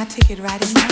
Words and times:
my 0.00 0.06
ticket 0.06 0.38
right 0.38 0.74
now. 0.74 0.89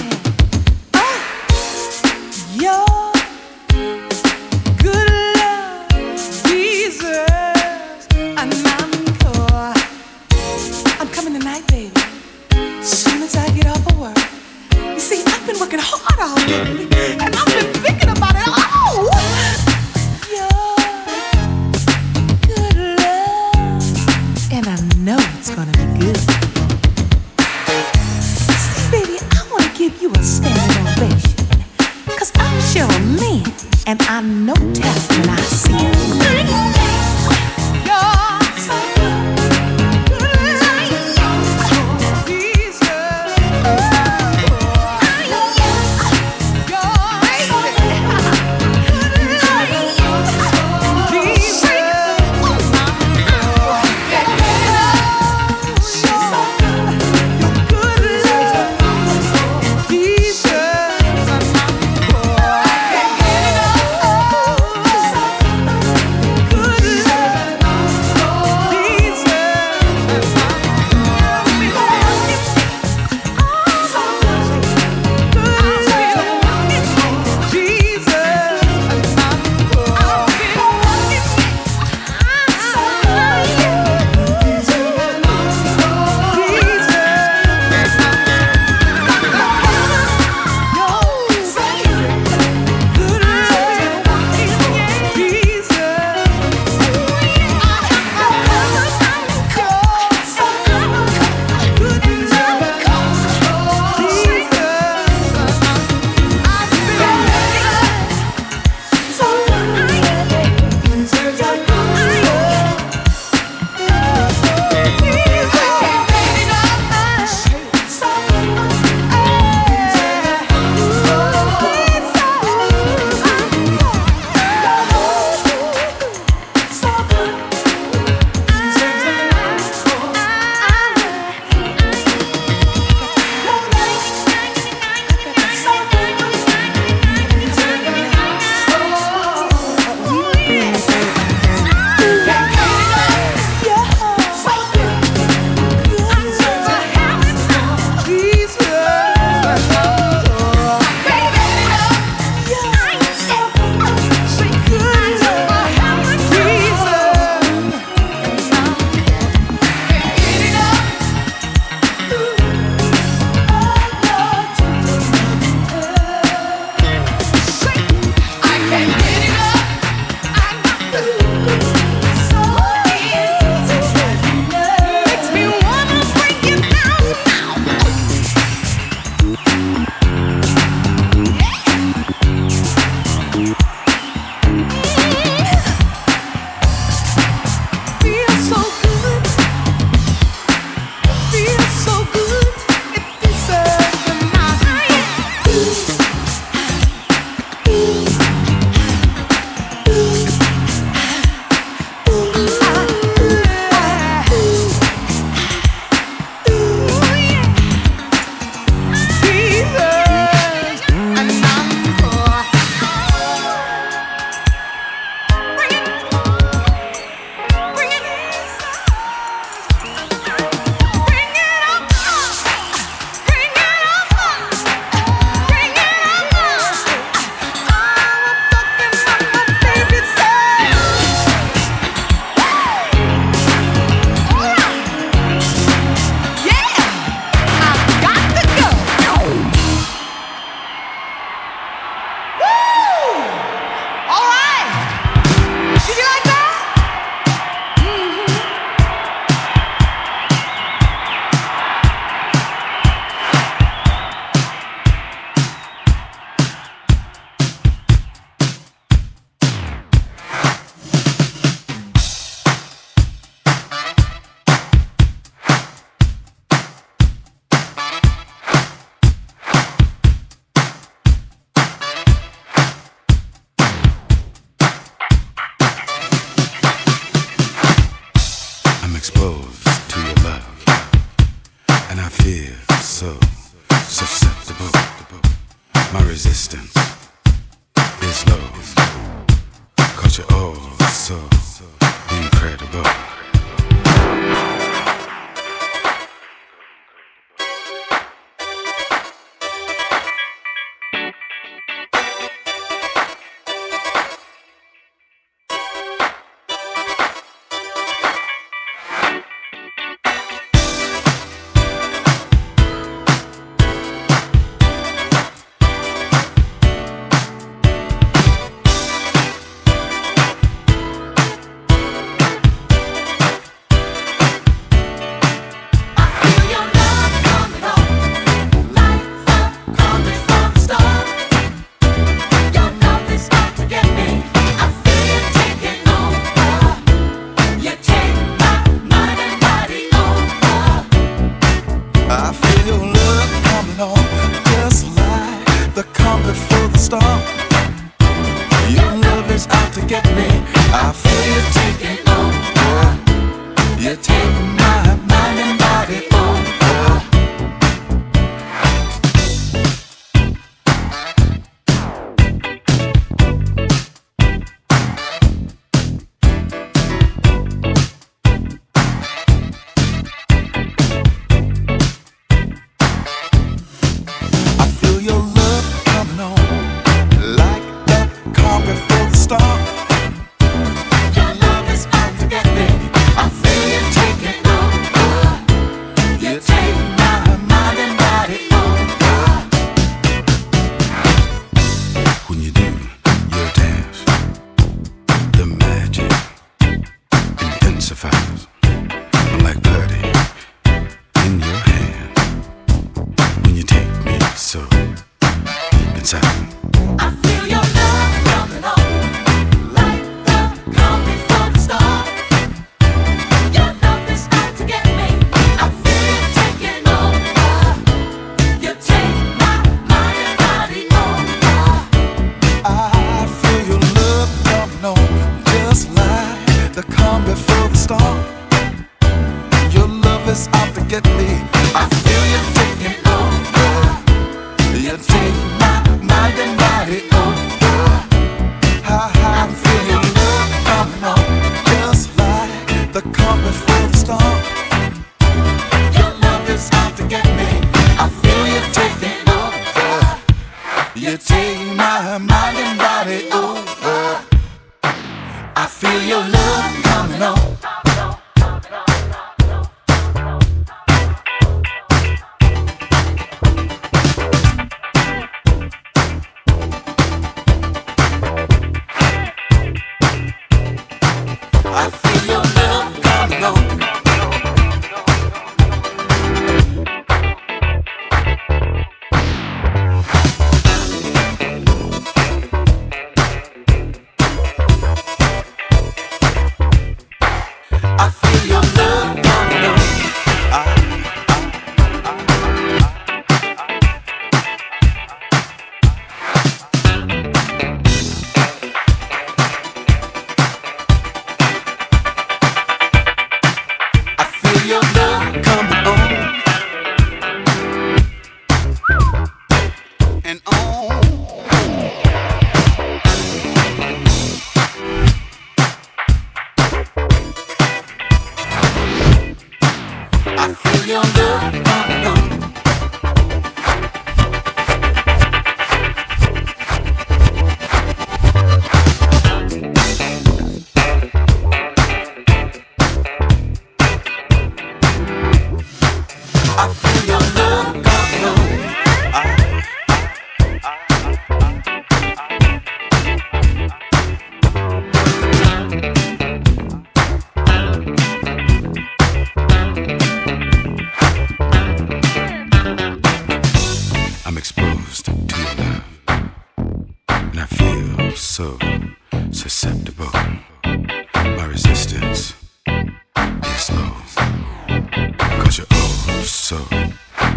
So 566.48 566.56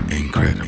incredible. 0.10 0.61